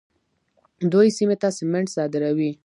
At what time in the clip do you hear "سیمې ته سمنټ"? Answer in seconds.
1.17-1.87